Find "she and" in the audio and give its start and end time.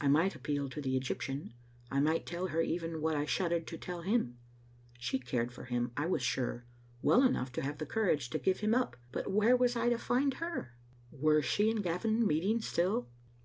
11.42-11.82